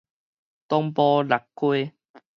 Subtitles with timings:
[0.67, 1.45] 東埔蚋
[1.91, 1.93] 溪